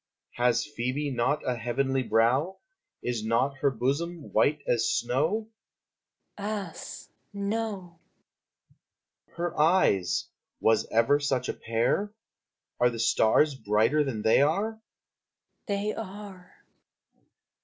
[0.43, 2.57] _Has Phoebe not a heavenly brow?
[3.03, 5.49] Is not her bosom white as snow?
[6.39, 6.47] Echo.
[6.49, 7.09] Ass!
[7.33, 7.99] No!
[9.27, 9.35] Lover.
[9.35, 10.27] Her eyes!
[10.59, 12.11] was ever such a pair?
[12.79, 14.79] Are the stars brighter than they are?